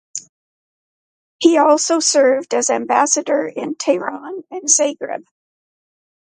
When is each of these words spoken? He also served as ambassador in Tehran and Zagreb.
He 1.37 1.59
also 1.59 1.99
served 1.99 2.55
as 2.55 2.71
ambassador 2.71 3.45
in 3.47 3.75
Tehran 3.75 4.43
and 4.49 4.63
Zagreb. 4.63 5.25